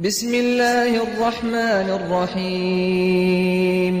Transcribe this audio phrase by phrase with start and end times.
[0.00, 3.96] بسم الله الرحمن الرحيم.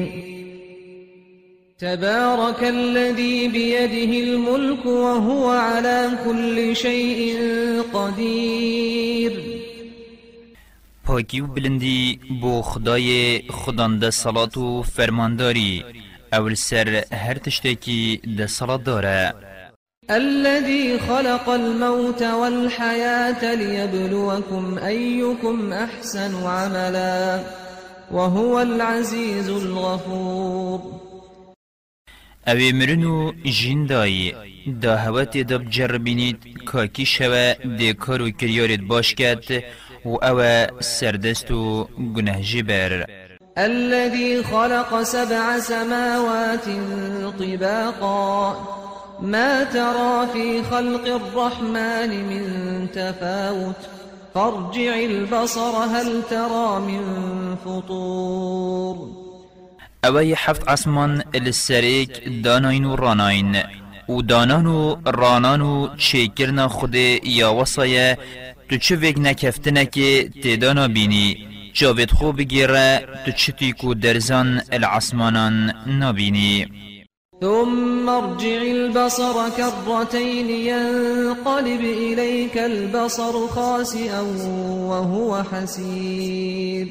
[1.78, 7.38] تبارك الذي بيده الملك وهو على كل شيء
[7.94, 9.32] قدير.
[11.04, 15.84] پاکی و بلندی بو خدای خدانده صلات و فرمانداری.
[16.32, 19.34] اول سر هر تشتکی ده صلات داره.
[20.10, 27.40] الذي خلق الموت والحياة ليبلوكم أيكم أحسن عملا
[28.10, 30.80] وهو العزيز الغفور.
[32.48, 34.34] اوی مرنو جیندایی
[34.82, 39.62] دا هوت دا بجربینید کاکی شوه دی کارو کریارید باش کد
[40.04, 43.06] و أو سردست و گنه جبر.
[43.56, 46.64] الذي خلق سبع سماوات
[47.38, 48.87] طباقا
[49.22, 53.76] ما ترى في خلق الرحمن من تفاوت.
[54.34, 58.96] فارجع البصر هل ترى من فطور.
[60.04, 63.56] اوی حفت عصمان السریک داناین و راناین.
[64.08, 68.18] و دانان و رانان و چیکرنا خود یا وصایه.
[68.68, 71.48] تو چه وگ نکفتنه که تیدانا بینی.
[71.72, 76.87] جاوید خوب بگیره تو چتی کو درزان العصمانان نبینی.
[77.40, 84.20] ثم ارجع البصر كرتين ينقلب إليك البصر خاسئا
[84.88, 86.88] وهو حسير.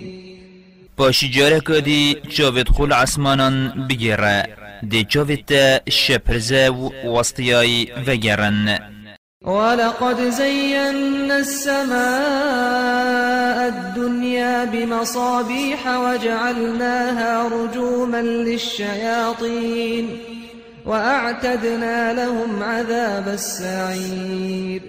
[1.31, 4.47] جاره کدی جاوید خول عصمانان بگیره
[4.89, 6.89] دی جاوید تا شپرزه و
[7.19, 8.79] وسطیای وگرن
[9.41, 11.97] ولقد زينا السماء
[13.67, 20.26] الدنيا بمصابيح وجعلناها رجوما للشياطين.
[20.87, 24.81] وأعتدنا لهم عذاب السعير.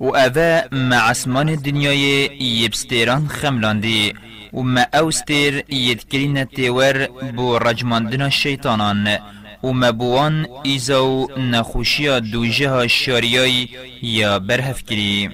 [0.00, 1.98] و اوه مع اسمان الدنیای
[2.40, 4.14] یبستیران خملاندی
[4.52, 9.18] و ما اوستیر یدکرین تیور بو رجماندن شیطانان
[9.64, 13.68] و مبوان ایزا و نخوشی دوجه شاریای
[14.02, 15.30] یا برهف کری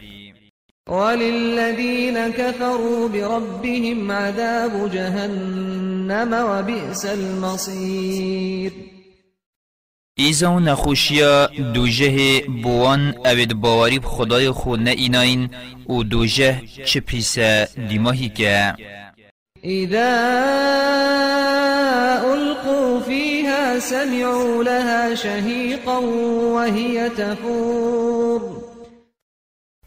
[0.88, 8.72] وللذين كفروا بربهم عذاب جهنم وبئس المصير.
[10.19, 11.21] ایزا و نخوشی
[11.75, 15.51] دوجه بوان اوید باوری خدای خود نه ایناین
[15.89, 18.75] و دوجه چه پیسه دیماهی که.
[19.65, 20.11] إذا
[22.34, 26.01] ألقوا فيها سمعوا لها شهيقا
[26.55, 28.41] وهي تفور.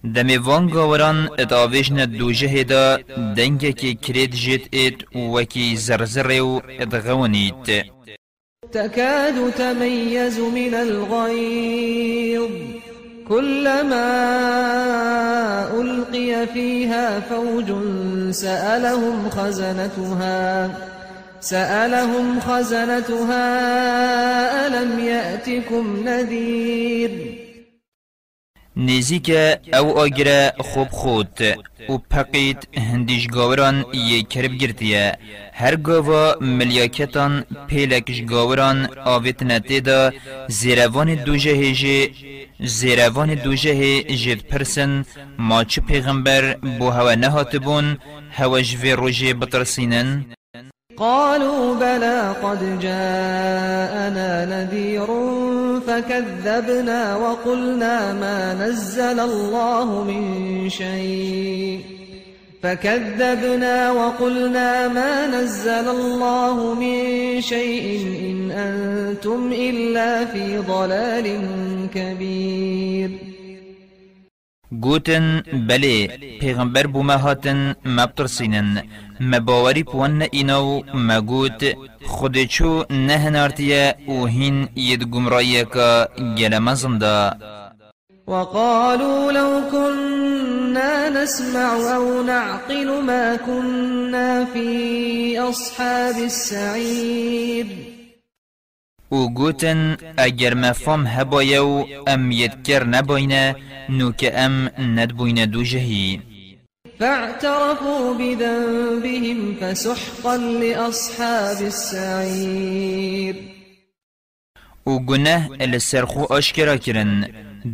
[0.03, 2.97] دمی وان گاوران ات آویشن دوجه دا
[3.37, 7.85] دنگه که کرید جت ات وکی زرزره و ات غونیت
[8.73, 12.49] تكاد تميز من الغيظ.
[13.27, 14.07] كلما
[15.81, 17.71] ألقي فيها فوج
[18.31, 20.69] سألهم خزنتها.
[21.41, 23.47] سألهم خزنتها
[24.67, 27.40] ألم يأتكم نذير؟
[28.75, 29.29] نزیک
[29.73, 31.39] او آگره خوب خود
[31.89, 35.17] و پقید هندیش گاوران یه کرب گرتیه.
[35.53, 40.11] هر گاوا ملیاکتان پیلکش گاوران آویت نتیدا
[40.47, 42.09] زیروان دوجه
[42.59, 45.05] زیروان دوجه جد پرسن
[45.37, 47.97] ما چه پیغمبر بو هوا نهاتبون
[48.31, 50.25] هوا جوی روژه بطرسینن
[51.01, 55.07] قالوا بلى قد جاءنا نذير
[55.87, 61.79] فكذبنا وقلنا ما نزل الله من شيء.
[62.63, 71.39] فكذبنا وقلنا ما نزل الله من شيء إن أنتم إلا في ضلال
[71.95, 73.09] كبير.
[74.79, 76.07] گوتن بله
[76.39, 78.83] پیغمبر بو ما هاتن مبترسینن
[79.19, 81.63] مباوری پوان اینو مگوت
[82.05, 87.35] خود چو نه نارتیه و هین ید گمرایه که گلمزم دا
[88.27, 97.90] وقالوا لو كنا نسمع أو نعقل ما كنا في أصحاب السعير.
[99.11, 103.55] و گوتن اگر مفام هبایو ام یدکر نباینه
[103.89, 106.21] نو که ام ندبوینه دو جهی.
[106.99, 113.35] فاعترفوا بذنبهم فسحقا لأصحاب السعير.
[114.85, 117.27] و گناه السرخو آشکرا کرن.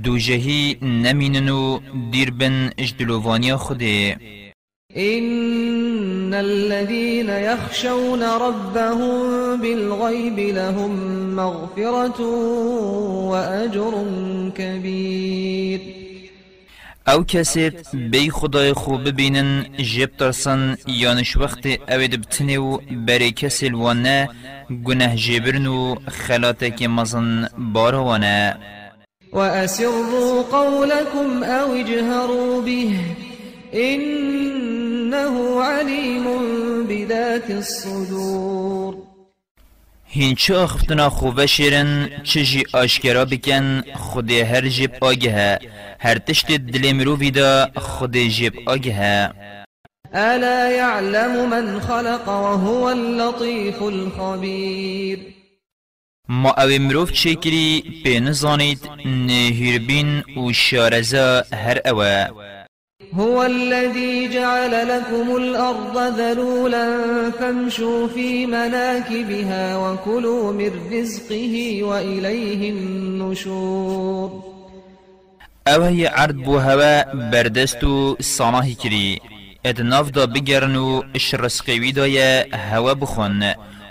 [0.03, 1.79] دو جهی نمیننو
[2.11, 4.17] دیر بن اجدلووانیا خوده.
[4.97, 10.91] إن الذين يخشون ربهم بالغيب لهم
[11.35, 12.21] مغفرة
[13.31, 14.05] وأجر
[14.57, 16.07] كبير.
[17.07, 22.77] أو کسیت بی خدای خوب ببینن جب ترسن یانش وقت اوید بتنه و
[23.07, 24.29] بری کسی الوانه
[24.83, 28.57] گنه جبرن و خلاتک مزن باروانه
[29.33, 32.99] وأسروا قولكم أو اجهروا به
[33.77, 36.25] إنه عليم
[36.87, 38.97] بذات الصدور.
[40.09, 45.59] هینچه آخفتنا خوبه شیرن چجی آشکرا بکن خود هر جب آگه.
[45.99, 49.33] هر تشت دل مروفی دا خود جب آگه.
[50.13, 55.19] ألا يعلم من خلق وهو اللطيف الخبير.
[56.29, 62.27] ما أو مروف چکری پی نزانید نهیربین و شارزا هر اوه.
[63.17, 66.87] هو الذي جعل لكم الأرض ذلولا
[67.39, 74.43] فامشوا في مناكبها وكلوا من رزقه وإليه النشور.
[75.67, 79.19] اوه ی عرض بو هوا بردست و ساناهی کری.
[79.65, 83.43] اد ناف دا بگرن و اش رسقوی دا ی هوا بخون.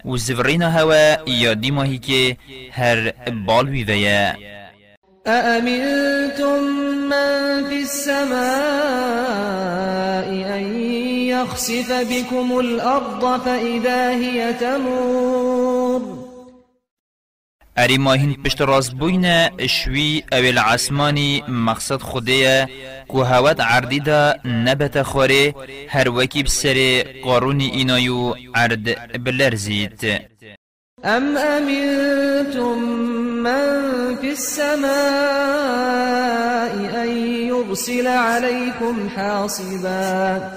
[0.05, 2.37] و زورین هوا یا دیماهی که
[2.73, 3.13] هر
[3.47, 4.35] بالوی ویا
[5.27, 6.63] أأمنتم
[7.11, 8.37] من في السماء
[10.59, 10.65] أن
[11.29, 16.27] يخسف بكم الأرض فإذا هي تمور
[17.79, 22.69] اری ماهین پشت راست بوینه شوی أو العسمانی مقصد خودیه
[23.13, 25.55] که هوت عردی دا نبت خوره
[25.89, 30.21] هر وکی بسر قارونی اینایو عرد بلرزید
[31.05, 32.79] أم أمنتم
[33.47, 34.93] من في السماء
[37.03, 37.11] أن
[37.51, 40.53] يرسل عليكم حاصبا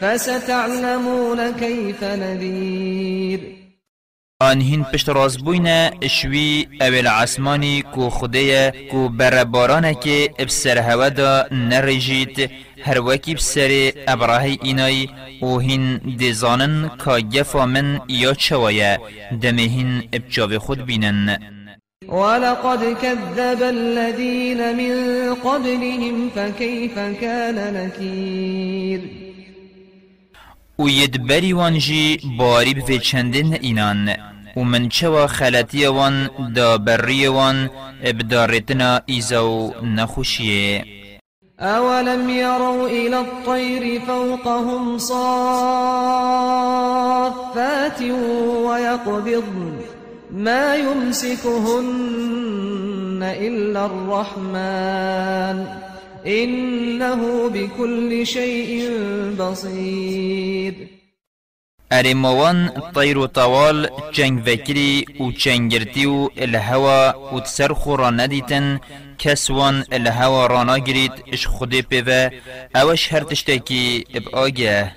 [0.00, 3.40] فستعلمون كيف نذير.
[4.42, 11.08] آن هین پشت راست بوینه شوی أو العسمانی کو خودیه کو بربارانه که بسر هوا
[11.08, 12.50] دا نرجید
[12.84, 15.08] هر وکی بسر ابراه اینای
[15.42, 18.98] أو هین دیزانن که گفا من یا چوایه.
[19.42, 21.55] دمه هین ابجاو خود بینن.
[22.04, 29.00] ولقد كذب الذين من قبلهم فكيف كان نكير
[30.78, 34.16] و يدبري وانجي باري بفي چندن اینان
[34.56, 37.70] و من چوا خلطی وان دا بری وان
[38.04, 40.84] ابدارتنا ایزو نخوشیه
[41.60, 45.22] أولم يروا إلى الطير فوقهم صافات
[48.66, 49.95] ويقبضن
[50.36, 52.26] ما يمسكهن
[53.22, 55.66] إلا الرحمن.
[56.26, 58.90] إنه بكل شيء
[59.38, 60.96] بصير.
[61.92, 68.78] اره موان طير طوال جنگ وكري و چنگرتي و الهوا و تسر خورا نديتن
[69.18, 72.30] كسوان الهوا رانا گريت اش خودي بيوه
[72.76, 74.92] اوش هر تشتكي اب آگه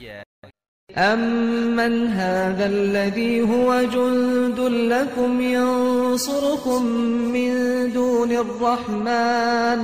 [0.98, 6.86] أمن هذا الذي هو جند لكم ينصركم
[7.34, 7.54] من
[7.94, 9.80] دون الرحمن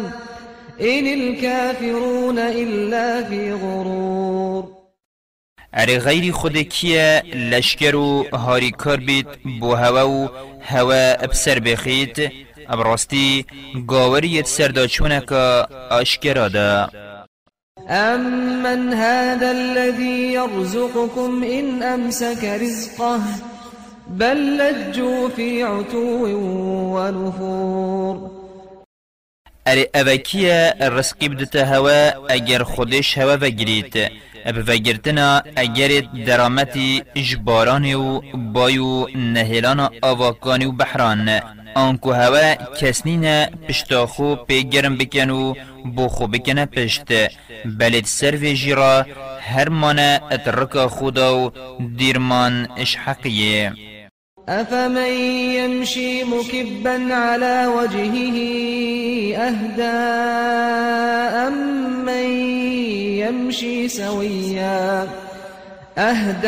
[0.82, 4.76] إن الكافرون إلا في غرور.
[5.74, 9.00] اره غیری خود کیه لشکر و هاری کار
[9.60, 10.30] بو هوا و
[10.62, 12.32] هوا ابسر بخید
[12.70, 13.46] ابراستی
[13.88, 16.90] گاوریت سردا چونکا آشکرا دا
[17.90, 23.22] أمن هذا الذي يرزقكم إن أمسك رزقه
[24.08, 26.26] بل لجوا في عتو
[26.96, 28.46] ونفور
[29.68, 33.36] اره اوکیه رزقی بدته هوا اگر خودش هوا
[35.56, 41.42] اگر درامتی اجبارانی و بایو نهلان آواکانی و بحران.
[41.76, 45.54] آنکو هوا کسنین پشتا خو پیگرم بکن و
[45.96, 47.10] بو خو بکنه پشت.
[47.80, 49.06] بلد سر جیرا
[49.42, 51.52] هر مانه اترکا خدا و
[51.98, 53.74] دیرمان اش حقیه
[54.50, 55.14] أفمن
[55.58, 58.38] يمشي مكبا على وجهه
[59.38, 59.98] أهدى
[61.48, 62.26] أمن
[63.20, 65.08] يمشي سويا؟
[65.98, 66.48] أهدى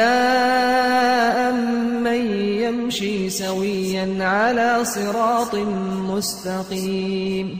[1.49, 5.55] أمن يمشي سويا على صراط
[6.09, 7.59] مستقيم.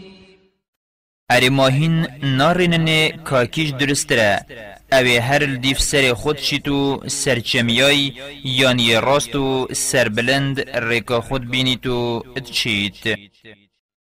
[1.31, 4.45] اری ماهین ناریننه کاکیش درستره
[4.91, 8.13] اوی هر دیف سر خود شیتو سرچمیای
[8.43, 13.19] یانی راست و سربلند ریکا خود بینی تو اتشیت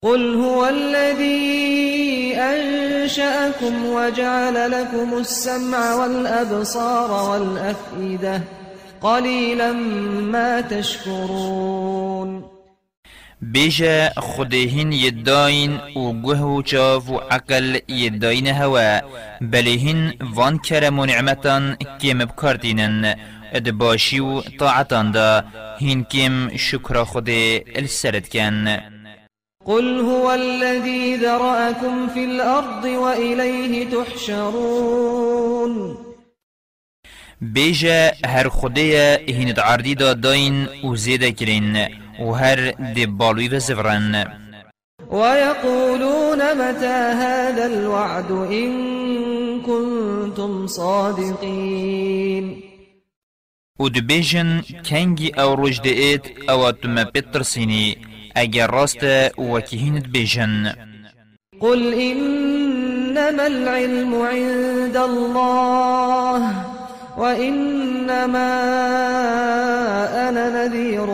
[0.03, 8.43] قل هو الذي أنشأكم وجعل لكم السمع والأبصار والأفئدة
[9.00, 9.73] قليلا
[10.33, 12.49] ما تشكرون.
[13.41, 19.00] بيجا خدهين يداين و گوه و چاف و عقل يداين هوا
[19.41, 23.15] بلهن وان كرم و نعمتان كيم بكارتينن
[23.53, 25.45] اد باشي و طاعتان دا
[25.79, 28.81] هين كيم شكر خود السرد كان
[29.66, 35.26] قل هو الذي ذرأكم في الأرض وإليه تحشرون.
[37.40, 41.88] بيجا هر خديا هند عردي دا داين و زيدا كرين
[42.20, 44.25] و هر دبالوي و زفرن
[45.11, 48.73] ويقولون متى هذا الوعد إن
[49.62, 52.61] كنتم صادقين؟
[53.78, 57.99] و دبيجن كنجي أو رجد ايت أو اتما بترسيني
[58.37, 60.73] اگر راست وكيهند بيجن
[61.61, 66.64] قل إنما العلم عند الله
[67.19, 68.52] وإنما
[70.28, 71.07] أنا نذير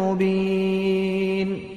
[0.00, 1.70] مبين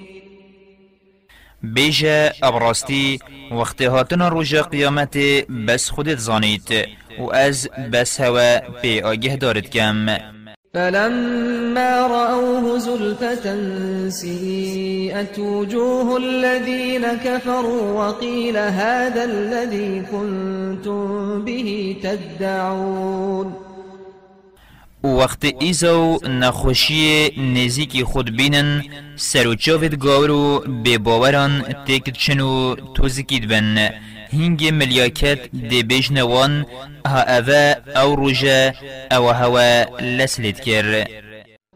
[1.64, 3.20] بيجا ابراستی
[3.52, 5.18] وقت هاتنا رجا قيامت
[5.68, 6.70] بس خودت زانيت
[7.20, 10.33] و از بس هوا بي آگه دارد کم
[10.75, 13.46] فلما رأوه زلفة
[14.10, 23.53] سيئت وجوه الذين كفروا وقيل هذا الذي كنتم به تدعون.
[25.03, 28.84] وقت ایزو نخوشی نزیکی خود بینن
[29.15, 33.89] سروچاوت گاورو به باوران تکت چنو توزکید بن.
[34.34, 36.66] هنگ ملیاکت دی بجنوان
[37.08, 38.74] ها اوه أو رجا
[39.12, 41.06] أو هوا لسلت کر.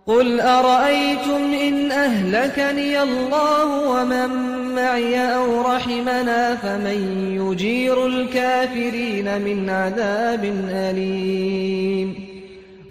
[0.07, 4.29] قل أرأيتم إن أهلكني الله ومن
[4.75, 6.99] معي أو رحمنا فمن
[7.41, 12.26] يجير الكافرين من عذاب أليم.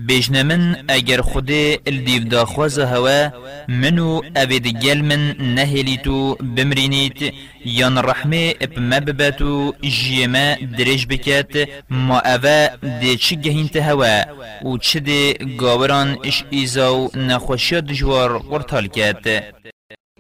[0.06, 1.50] بيجن من اگر خود
[1.88, 3.30] الديف داخواز هوا
[3.68, 7.34] منو ابد گل من نهليتو بمرينيت
[7.66, 14.25] يان رحمه بما بباتو جيما دريج بكات ما اوه دي چه گهين هوا
[14.64, 19.26] و چه دي گاوران إش إيزاو نخوشيا دجوار قرطال كات.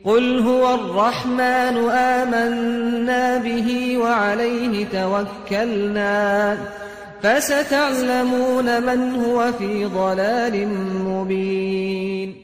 [0.04, 6.58] قل هو الرحمن آمنا به وعليه توكلنا.
[7.26, 10.66] فستعلمون من هو في ضلال
[11.04, 12.34] مبين.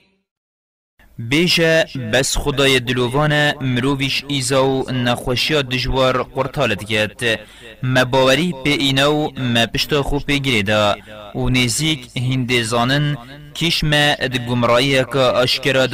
[1.18, 7.40] بيجا بس خدای دلووانا مروویش ایزاو نخوشیا دجوار قرطالت گد
[7.82, 10.96] مباوری پی اینو ما پشتا خوب گریدا
[11.34, 13.16] و نزیک هنده زانن
[13.54, 15.86] کش ما اد گمرایی که اشکرا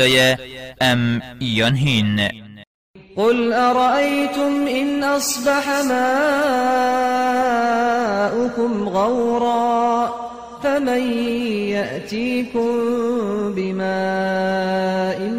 [0.83, 2.48] أم ایان هین
[3.19, 6.09] قل أرأيتم إن أصبح ماؤكم
[8.89, 10.15] غورا
[10.63, 11.13] فمن
[11.75, 12.71] يأتيكم
[13.55, 15.31] بماء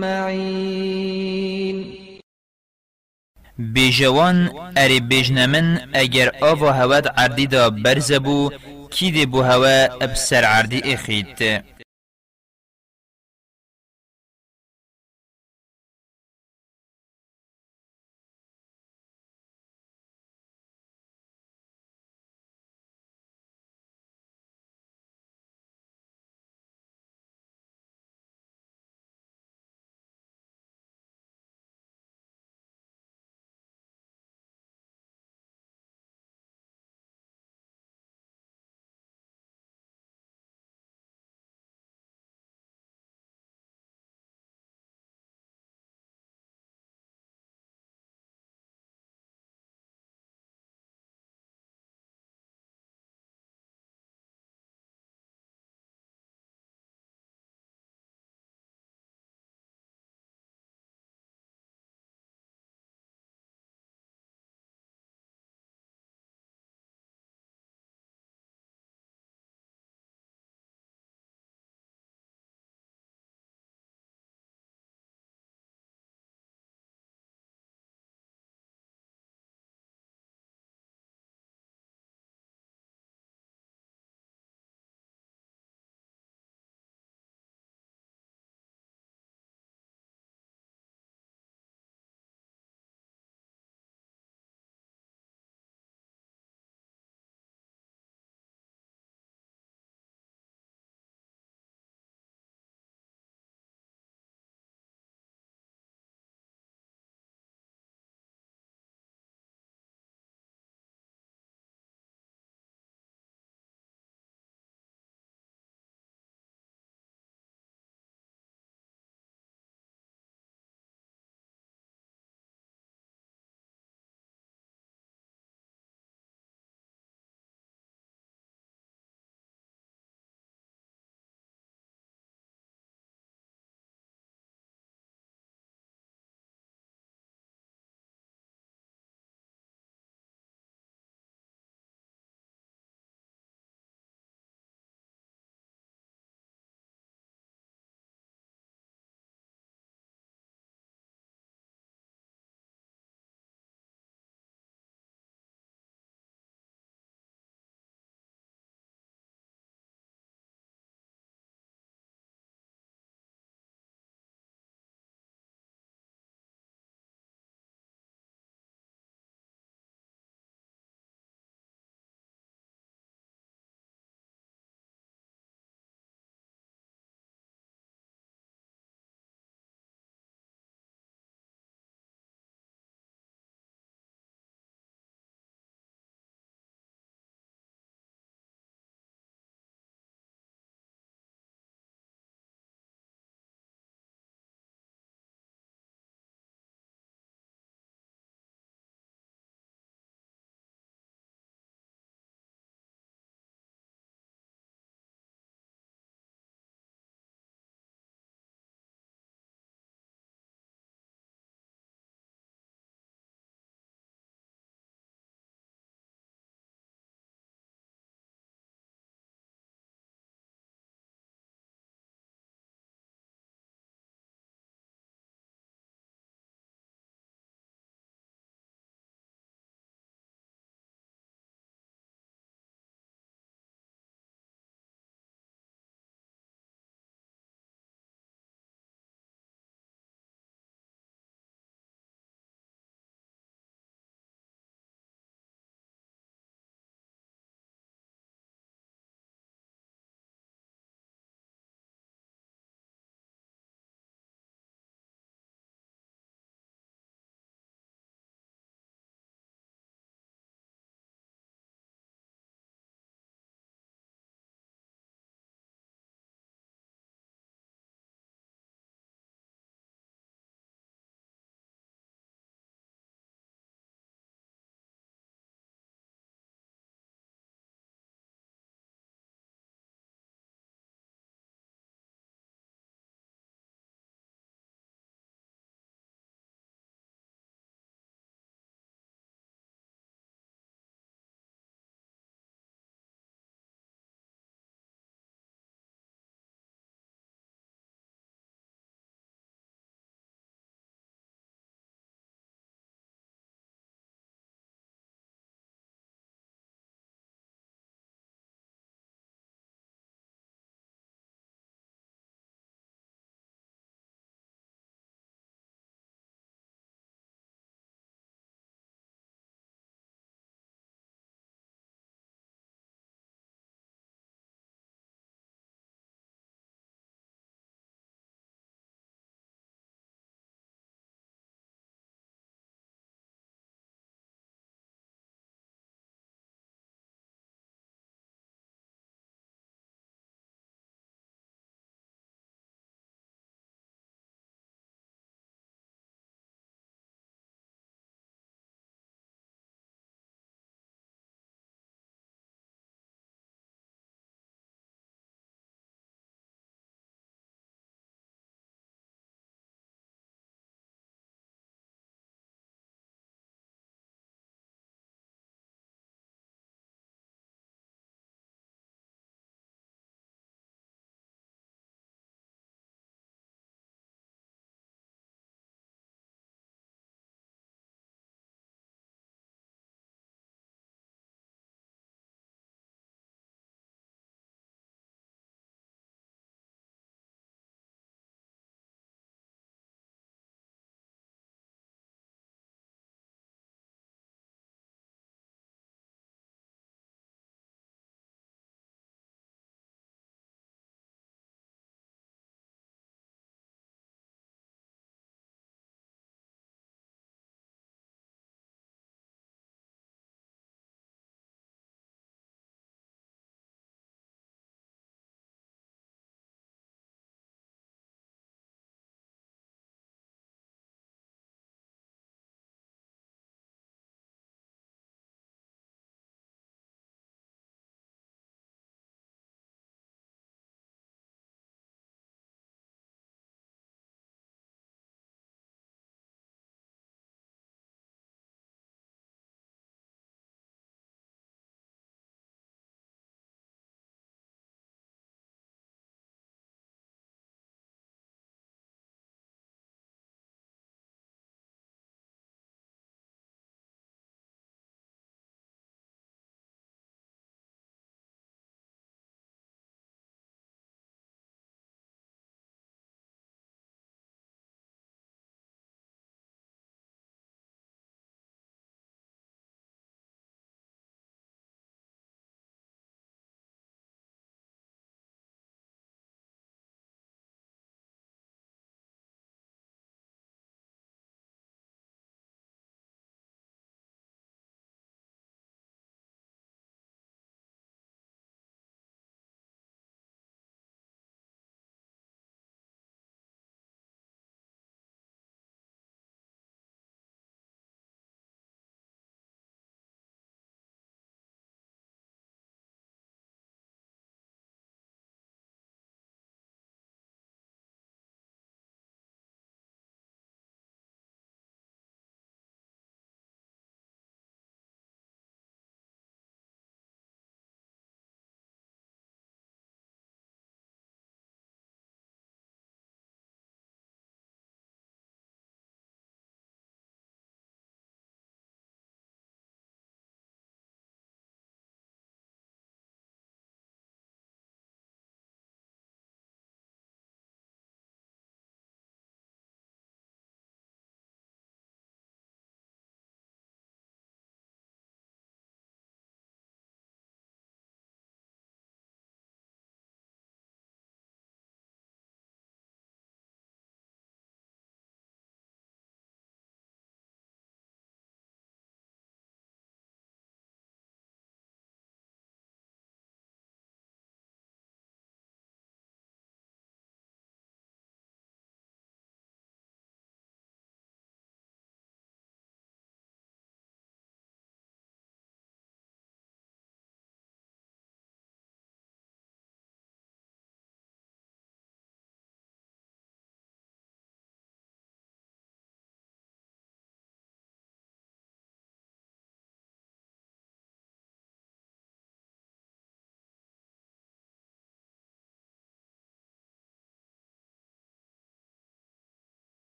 [0.00, 1.76] معين
[3.58, 8.50] بيجوان اري بيجنمن اگر آوا هواد عردی دا برزبو
[9.00, 11.62] دی بو هوا ابسر عردی اخیت